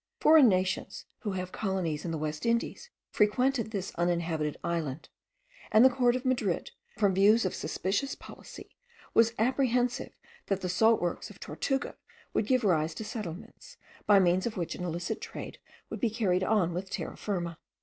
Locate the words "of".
6.15-6.25, 7.45-7.53, 11.29-11.39, 14.47-14.57